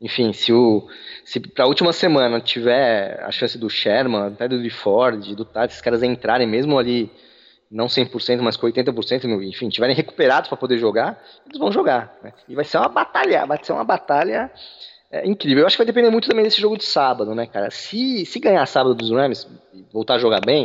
[0.00, 0.88] enfim, se o
[1.24, 5.74] se para a última semana tiver a chance do Sherman, até do Ford, do Tati,
[5.74, 7.08] esses caras entrarem mesmo ali,
[7.72, 12.14] não 100%, mas com 80%, enfim, tiverem recuperados para poder jogar, eles vão jogar.
[12.22, 12.32] Né?
[12.46, 14.50] E vai ser uma batalha, vai ser uma batalha
[15.10, 15.62] é, incrível.
[15.62, 17.70] Eu acho que vai depender muito também desse jogo de sábado, né, cara?
[17.70, 20.64] Se, se ganhar sábado dos Rams e voltar a jogar bem,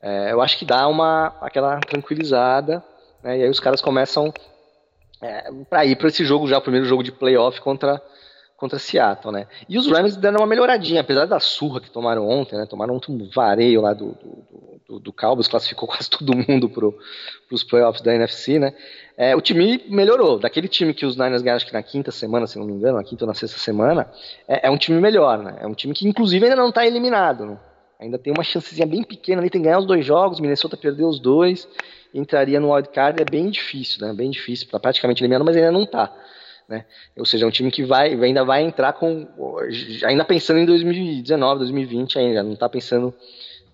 [0.00, 2.82] é, eu acho que dá uma aquela tranquilizada,
[3.22, 3.38] né?
[3.38, 4.32] E aí os caras começam
[5.20, 8.00] é, para ir para esse jogo já, o primeiro jogo de playoff contra
[8.56, 9.46] contra Seattle, né?
[9.68, 12.66] E os Rams deram uma melhoradinha, apesar da surra que tomaram ontem, né?
[12.66, 16.86] Tomaram um vareio lá do, do, do, do Cowboys, classificou quase todo mundo para
[17.50, 18.74] os playoffs da NFC, né?
[19.16, 20.38] É, o time melhorou.
[20.38, 22.96] Daquele time que os Niners ganharam acho que na quinta semana, se não me engano,
[22.96, 24.10] na quinta ou na sexta semana,
[24.48, 25.56] é, é um time melhor, né?
[25.60, 27.58] É um time que inclusive ainda não está eliminado, né?
[27.98, 31.08] Ainda tem uma chancezinha bem pequena ali, tem que ganhar os dois jogos, Minnesota perdeu
[31.08, 31.66] os dois,
[32.12, 34.12] entraria no wildcard, é bem difícil, né?
[34.12, 36.12] Bem difícil, tá praticamente eliminado, mas ainda não está.
[36.68, 36.84] Né?
[37.16, 39.26] Ou seja, é um time que vai, ainda vai entrar com.
[40.04, 43.14] ainda pensando em 2019, 2020 ainda, não está pensando,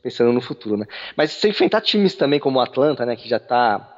[0.02, 0.76] pensando no futuro.
[0.76, 0.87] Né?
[1.16, 3.88] Mas se enfrentar times também como o Atlanta, né, que já está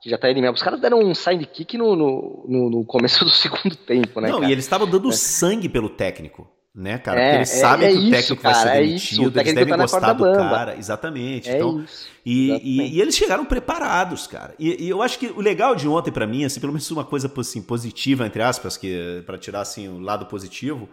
[0.00, 0.54] que já tá eliminado.
[0.54, 4.28] Os caras deram um sidekick no, no, no, começo do segundo tempo, né?
[4.28, 4.50] Não, cara?
[4.50, 5.12] e eles estavam dando é.
[5.12, 7.18] sangue pelo técnico né, cara?
[7.18, 9.54] É, Porque eles é, sabem é que o técnico cara, vai ser demitido, é eles
[9.54, 10.76] devem tá gostar do cara.
[10.76, 11.48] Exatamente.
[11.48, 14.54] É então, isso, e, e, e, eles chegaram preparados, cara.
[14.58, 17.04] E, e, eu acho que o legal de ontem para mim, assim, pelo menos uma
[17.04, 20.86] coisa assim, positiva, entre aspas, que para tirar assim, o lado positivo,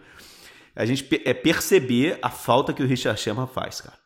[0.74, 3.98] a gente é perceber a falta que o Richard Sherman faz, cara.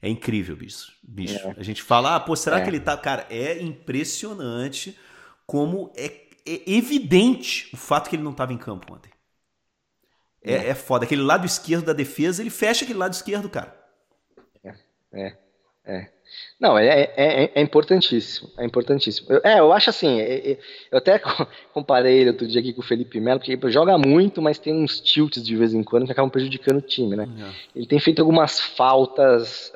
[0.00, 0.92] É incrível, bicho.
[1.02, 1.38] bicho.
[1.38, 1.56] É.
[1.58, 2.96] A gente fala, ah, pô, será que ele tá.
[2.96, 4.96] Cara, é impressionante
[5.44, 6.12] como é,
[6.46, 9.10] é evidente o fato que ele não estava em campo ontem.
[10.46, 11.04] É, é foda.
[11.04, 13.74] Aquele lado esquerdo da defesa, ele fecha aquele lado esquerdo, cara.
[14.64, 14.74] É,
[15.12, 15.32] é.
[15.84, 16.08] é.
[16.60, 18.50] Não, é, é, é, é, importantíssimo.
[18.56, 19.30] É importantíssimo.
[19.30, 20.20] Eu, é, eu acho assim.
[20.20, 20.58] É, é,
[20.90, 21.20] eu até
[21.74, 24.72] comparei ele outro dia aqui com o Felipe Melo, porque ele joga muito, mas tem
[24.72, 27.28] uns tilts de vez em quando que acabam prejudicando o time, né?
[27.74, 29.72] Ele tem feito algumas faltas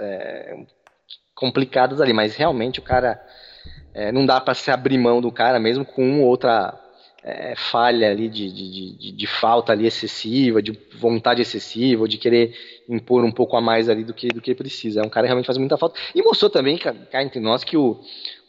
[1.35, 3.21] complicadas ali, mas realmente o cara.
[4.13, 6.80] não dá para se abrir mão do cara, mesmo com uma ou outra
[7.23, 12.55] é, falha ali de, de, de, de, falta ali excessiva, de vontade excessiva, de querer
[12.89, 15.01] impor um pouco a mais ali do que, do que precisa.
[15.01, 15.99] É um cara que realmente faz muita falta.
[16.15, 18.01] E mostrou também, cá entre nós, que o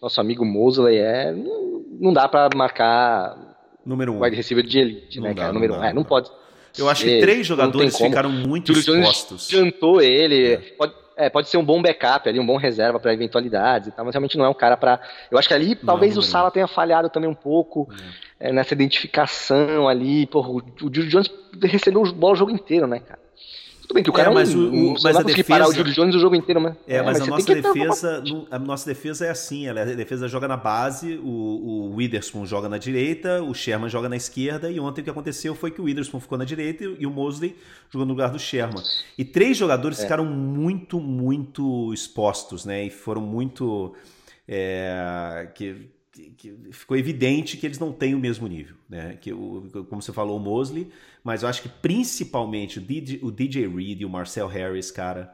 [0.02, 1.32] nosso amigo Mosley é.
[1.32, 3.38] Não, não dá para marcar
[3.86, 4.24] número um.
[4.24, 5.54] wide receiver de elite, não né, dá, cara?
[5.54, 5.84] Número um.
[5.84, 6.32] É, não pode.
[6.78, 9.50] Eu acho que três jogadores ficaram muito expostos.
[9.50, 10.54] Cantou ele.
[10.54, 10.58] É.
[10.58, 14.04] Pode, é, pode ser um bom backup ali, um bom reserva para eventualidades e tal,
[14.04, 15.00] mas realmente não é um cara para.
[15.30, 17.88] Eu acho que ali talvez não, não o Sala tenha falhado também um pouco
[18.40, 20.26] é, nessa identificação ali.
[20.26, 21.30] Porra, o, o Jones
[21.62, 23.20] recebeu bola o jogo inteiro, né, cara?
[23.92, 26.16] Tudo bem que o cara é, mas, o, mas a defesa parar o Julio Jones
[26.16, 29.30] o jogo inteiro, mas é, mas, é, mas a nossa defesa, a nossa defesa é
[29.30, 33.90] assim, ela, a defesa joga na base, o, o Witherspoon joga na direita, o Sherman
[33.90, 36.86] joga na esquerda e ontem o que aconteceu foi que o Witherspoon ficou na direita
[36.86, 37.54] e o Mosley
[37.90, 38.82] jogou no lugar do Sherman.
[39.18, 40.04] E três jogadores é.
[40.04, 42.86] ficaram muito, muito expostos, né?
[42.86, 43.94] E foram muito
[44.48, 49.18] é, que que, ficou evidente que eles não têm o mesmo nível, né?
[49.20, 50.92] Que o, como você falou, o Mosley,
[51.24, 55.34] mas eu acho que principalmente o DJ, o DJ Reed e o Marcel Harris, cara,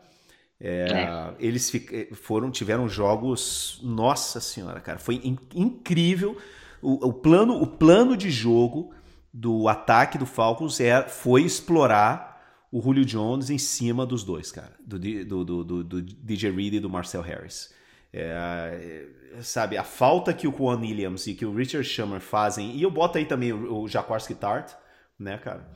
[0.59, 1.35] é, é.
[1.39, 1.71] eles
[2.13, 6.37] foram tiveram jogos, nossa senhora, cara, foi in, incrível
[6.81, 8.93] o, o, plano, o plano de jogo
[9.33, 14.73] do ataque do Falcons é, foi explorar o Julio Jones em cima dos dois, cara,
[14.79, 17.73] do, do, do, do DJ Reed e do Marcel Harris.
[18.13, 19.05] É,
[19.41, 22.91] sabe, a falta que o Juan Williams e que o Richard Schumer fazem, e eu
[22.91, 24.73] boto aí também o, o Jaquarski Tart,
[25.19, 25.69] né, cara?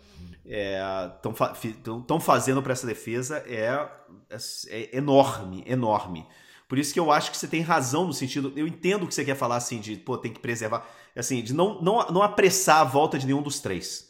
[0.44, 3.88] Estão é, fazendo para essa defesa é,
[4.30, 4.38] é,
[4.70, 6.28] é, enorme, enorme.
[6.68, 8.54] Por isso que eu acho que você tem razão no sentido.
[8.56, 10.90] Eu entendo o que você quer falar assim, de pô, tem que preservar.
[11.16, 14.10] Assim, de não, não, não apressar a volta de nenhum dos três.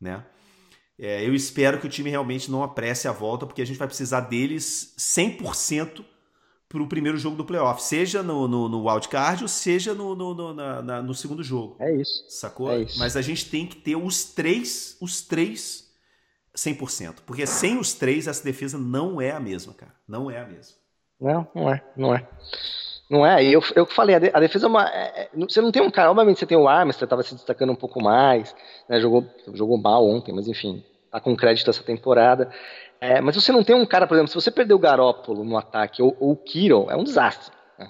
[0.00, 0.24] Né?
[0.98, 3.88] É, eu espero que o time realmente não apresse a volta, porque a gente vai
[3.88, 6.04] precisar deles 100%
[6.74, 10.34] para o primeiro jogo do playoff, seja no, no, no wildcard ou seja no, no,
[10.34, 11.76] no, na, no segundo jogo.
[11.78, 12.24] É isso.
[12.28, 12.68] Sacou?
[12.72, 12.98] É isso.
[12.98, 15.88] Mas a gente tem que ter os três, os três
[16.56, 17.18] 100%.
[17.24, 19.94] Porque sem os três, essa defesa não é a mesma, cara.
[20.08, 20.74] Não é a mesma.
[21.20, 22.28] Não, não é, não é.
[23.08, 24.88] Não é, eu, eu falei, a defesa é uma.
[24.88, 27.70] É, é, você não tem um cara, obviamente você tem o Armstrong, estava se destacando
[27.70, 28.52] um pouco mais,
[28.88, 32.50] né, jogou, jogou mal ontem, mas enfim, tá com crédito essa temporada.
[33.04, 35.58] É, mas você não tem um cara, por exemplo, se você perder o Garópolo no
[35.58, 37.54] ataque ou, ou o Kiro, é um desastre.
[37.78, 37.86] Né?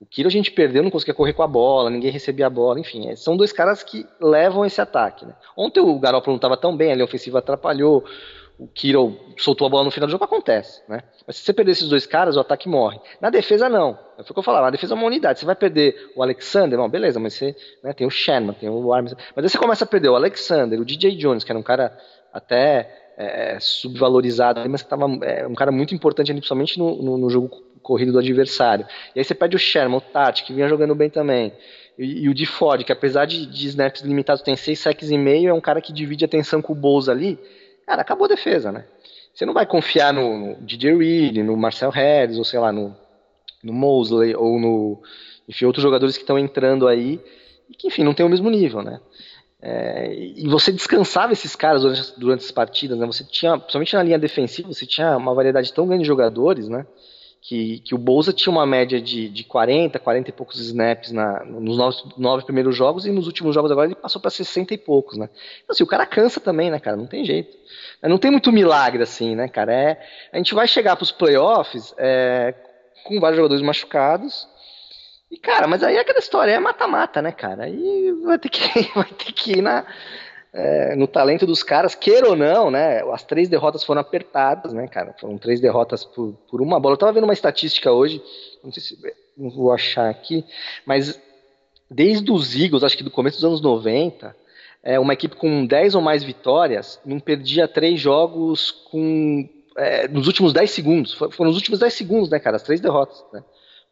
[0.00, 2.80] O Kiro a gente perdeu, não conseguia correr com a bola, ninguém recebia a bola,
[2.80, 3.08] enfim.
[3.08, 5.24] É, são dois caras que levam esse ataque.
[5.24, 5.36] Né?
[5.56, 8.04] Ontem o Garópolo não estava tão bem, ali a ofensiva atrapalhou,
[8.58, 10.82] o Kiro soltou a bola no final do jogo, acontece.
[10.88, 11.00] Né?
[11.24, 12.98] Mas se você perder esses dois caras, o ataque morre.
[13.20, 13.96] Na defesa, não.
[14.18, 15.38] É o que eu falava, na defesa é uma unidade.
[15.38, 18.92] Você vai perder o Alexander, não, beleza, mas você né, tem o Sherman, tem o
[18.92, 19.22] Armstrong.
[19.36, 21.96] Mas aí você começa a perder o Alexander, o DJ Jones, que era um cara
[22.32, 27.30] até é, subvalorizado, mas que estava é, um cara muito importante, principalmente no, no, no,
[27.30, 27.50] jogo
[27.82, 28.86] corrido do adversário.
[29.14, 31.52] E aí você perde o Sherman, o Tati, que vinha jogando bem também.
[31.98, 35.48] E, e o DeFord, que apesar de, de snaps limitados, tem seis sacks e meio,
[35.48, 37.38] é um cara que divide atenção com o Bowles ali.
[37.86, 38.84] Cara, acabou a defesa, né?
[39.32, 42.94] Você não vai confiar no, no DJ Reed, no Marcel Harris, ou sei lá, no,
[43.62, 45.02] no Mosley, ou no.
[45.48, 47.20] Enfim, outros jogadores que estão entrando aí,
[47.70, 49.00] e que, enfim, não tem o mesmo nível, né?
[49.60, 53.06] É, e você descansava esses caras durante, durante as partidas, né?
[53.06, 56.86] Você tinha, principalmente na linha defensiva, você tinha uma variedade tão grande de jogadores, né?
[57.40, 61.44] Que, que o Bolsa tinha uma média de, de 40, 40 e poucos snaps na,
[61.44, 64.78] nos nove, nove primeiros jogos e nos últimos jogos agora ele passou para 60 e
[64.78, 65.30] poucos, né?
[65.62, 66.96] Então, assim, o cara cansa também, né, cara?
[66.96, 67.56] Não tem jeito.
[68.02, 69.72] Não tem muito milagre assim, né, cara?
[69.72, 70.00] É,
[70.32, 72.52] a gente vai chegar para os playoffs é,
[73.04, 74.48] com vários jogadores machucados
[75.30, 77.64] e, cara, mas aí aquela história, é mata-mata, né, cara?
[77.64, 78.60] Aí vai ter que,
[78.94, 79.84] vai ter que ir na,
[80.52, 83.02] é, no talento dos caras, queira ou não, né?
[83.12, 85.14] As três derrotas foram apertadas, né, cara?
[85.20, 86.94] Foram três derrotas por, por uma bola.
[86.94, 88.22] Eu tava vendo uma estatística hoje,
[88.62, 88.98] não sei se
[89.36, 90.44] não vou achar aqui,
[90.86, 91.20] mas
[91.90, 94.34] desde os Eagles, acho que do começo dos anos 90,
[94.82, 99.48] é, uma equipe com 10 ou mais vitórias não perdia três jogos com.
[99.76, 101.12] É, nos últimos 10 segundos.
[101.12, 102.56] Foram nos últimos 10 segundos, né, cara?
[102.56, 103.42] As três derrotas, né?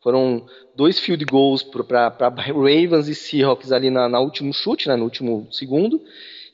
[0.05, 0.45] Foram
[0.77, 5.49] dois field goals para Ravens e Seahawks ali na, na último chute, né, no último
[5.51, 5.99] segundo,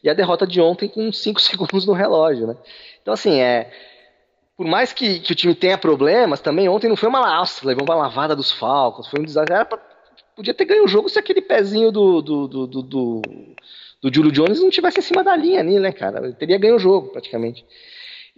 [0.05, 2.57] e a derrota de ontem com cinco segundos no relógio, né?
[3.03, 3.69] Então, assim, é,
[4.57, 7.85] por mais que, que, o time tenha problemas, também ontem não foi uma laça, levou
[7.85, 9.53] uma lavada dos Falcons, foi um desastre.
[9.53, 9.79] Era pra,
[10.37, 13.23] podia ter ganho o jogo se aquele pezinho do, do, do, do, do,
[14.01, 16.25] do Julio Jones não tivesse em cima da linha ali, né, cara?
[16.25, 17.67] Ele teria ganho o jogo, praticamente.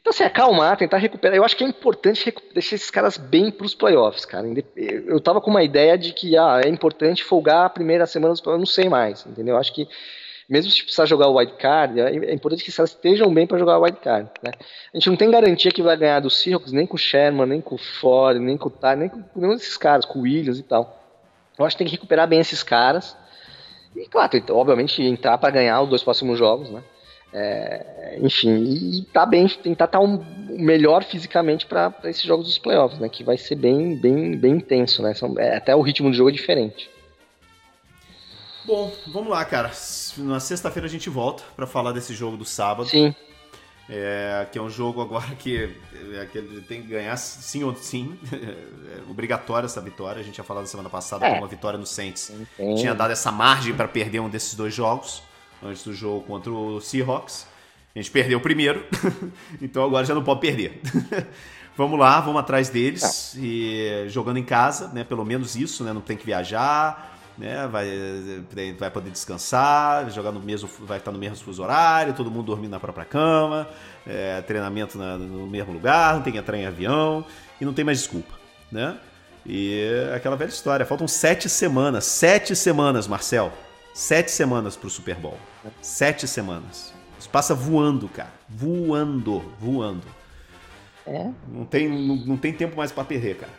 [0.03, 1.37] Então, assim, acalmar, tentar recuperar.
[1.37, 4.45] Eu acho que é importante deixar esses caras bem para os playoffs, cara.
[4.77, 8.41] Eu tava com uma ideia de que ah, é importante folgar a primeira semana dos
[8.41, 9.55] playoffs, não sei mais, entendeu?
[9.55, 9.87] Eu acho que
[10.49, 13.59] mesmo se precisar jogar o wild card, é, é importante que caras estejam bem para
[13.59, 14.51] jogar o wild card, né?
[14.93, 17.61] A gente não tem garantia que vai ganhar do Seahawks, nem com o Sherman, nem
[17.61, 20.59] com o Ford, nem com o Ty, nem com nenhum desses caras, com o Williams
[20.59, 21.01] e tal.
[21.57, 23.17] Eu acho que tem que recuperar bem esses caras.
[23.95, 26.83] E, claro, obviamente, entrar para ganhar os dois próximos jogos, né?
[27.35, 32.59] É, enfim, e tá bem, tentar estar tá um, melhor fisicamente para esses jogos dos
[32.59, 33.09] playoffs, né?
[33.09, 35.15] Que vai ser bem, bem, bem intenso, né?
[35.15, 36.91] São, é, até o ritmo do jogo é diferente.
[38.65, 39.71] Bom, vamos lá, cara.
[40.19, 42.89] Na sexta-feira a gente volta para falar desse jogo do sábado.
[42.89, 43.15] Sim.
[43.89, 45.71] É, que é um jogo agora que,
[46.15, 48.17] é, que ele tem que ganhar sim ou sim.
[48.95, 50.21] É obrigatória essa vitória.
[50.21, 51.33] A gente tinha falado semana passada é.
[51.33, 52.83] que uma vitória no Saints Entendi.
[52.83, 55.23] tinha dado essa margem para perder um desses dois jogos
[55.63, 57.47] antes do jogo contra o Seahawks.
[57.95, 58.85] A gente perdeu o primeiro,
[59.61, 60.81] então agora já não pode perder.
[61.77, 65.05] vamos lá, vamos atrás deles e jogando em casa, né?
[65.05, 65.93] Pelo menos isso, né?
[65.93, 67.67] Não tem que viajar, né?
[67.67, 67.89] Vai,
[68.79, 72.71] vai poder descansar, jogar no mesmo, vai estar no mesmo fuso horário, todo mundo dormindo
[72.71, 73.69] na própria cama,
[74.07, 77.25] é, treinamento na, no mesmo lugar, não tem que entrar em avião
[77.61, 78.35] e não tem mais desculpa,
[78.71, 78.97] né?
[79.45, 79.83] E
[80.15, 83.53] aquela velha história, faltam sete semanas, sete semanas, Marcel,
[83.93, 85.39] sete semanas para o Super Bowl,
[85.81, 86.93] sete semanas.
[87.19, 90.07] Isso passa voando, cara, voando, voando.
[91.07, 91.31] É.
[91.49, 93.53] Não tem, não, não tem tempo mais para perder, cara.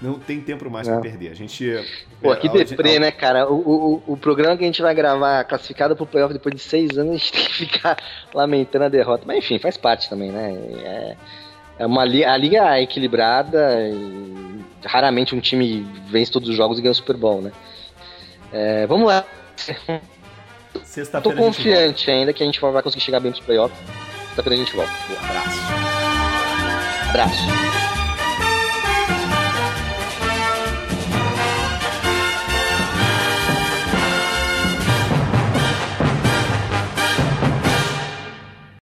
[0.00, 0.92] Não tem tempo mais é.
[0.92, 1.30] pra perder.
[1.30, 1.84] A gente.
[2.22, 3.50] Pô, que deprê, né, cara?
[3.50, 3.58] O,
[4.06, 7.10] o, o programa que a gente vai gravar classificado pro playoff depois de seis anos,
[7.14, 7.96] a gente tem que ficar
[8.32, 9.24] lamentando a derrota.
[9.26, 10.52] Mas enfim, faz parte também, né?
[10.84, 11.16] É,
[11.80, 16.78] é uma liga, a liga é equilibrada e raramente um time vence todos os jogos
[16.78, 17.52] e ganha o Super Bowl, né?
[18.52, 19.24] É, vamos lá.
[21.22, 23.78] Tô confiante ainda que a gente vai conseguir chegar bem pros playoffs.
[24.28, 24.92] Sexta-feira a gente volta.
[25.10, 25.60] Um abraço.
[27.10, 27.89] Abraço.